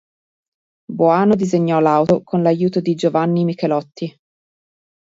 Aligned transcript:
Boano 0.93 1.35
disegnò 1.35 1.79
l'auto 1.79 2.23
con 2.23 2.41
l'aiuto 2.41 2.79
di 2.81 2.95
Giovanni 2.95 3.43
Michelotti. 3.45 4.15